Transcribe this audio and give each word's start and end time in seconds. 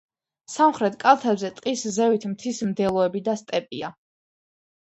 სამხრეთ 0.51 0.95
კალთებზე 1.03 1.51
ტყის 1.59 1.85
ზევით 1.99 2.27
მთის 2.33 2.63
მდელოები 2.73 3.25
და 3.31 3.39
სტეპია. 3.45 3.95